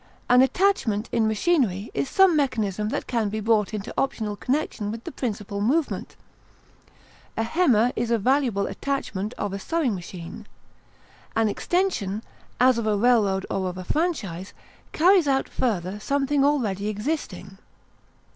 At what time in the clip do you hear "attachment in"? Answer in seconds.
0.41-1.27